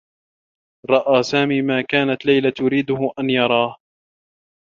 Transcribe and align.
رأى 0.89 1.23
سامي 1.23 1.61
ما 1.61 1.81
كانت 1.81 2.25
ليلى 2.25 2.51
تريده 2.51 3.11
أن 3.19 3.29
يراه. 3.29 3.75